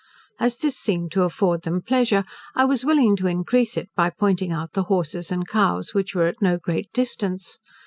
[0.39, 4.51] As this seemed to afford them pleasure, I was willing to increase it by pointing
[4.51, 7.59] out the horses and cows, which were at no great distance.